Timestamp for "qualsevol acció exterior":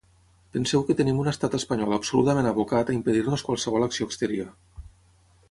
3.51-4.51